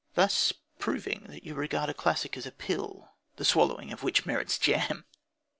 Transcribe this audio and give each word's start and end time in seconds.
Thus 0.15 0.51
proving 0.79 1.25
that 1.29 1.43
you 1.43 1.53
regard 1.53 1.87
a 1.91 1.93
classic 1.93 2.35
as 2.35 2.47
a 2.47 2.51
pill, 2.51 3.11
the 3.35 3.45
swallowing 3.45 3.93
of 3.93 4.01
which 4.01 4.25
merits 4.25 4.57
jam! 4.57 5.05